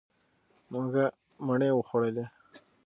[0.71, 1.03] مونږه
[1.45, 2.25] مڼې وخوړلې.